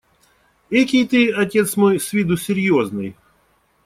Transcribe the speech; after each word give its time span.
Экий 0.71 1.05
ты, 1.07 1.31
отец 1.31 1.77
мой, 1.77 1.99
с 1.99 2.11
виду 2.11 2.35
серьезный! 2.35 3.15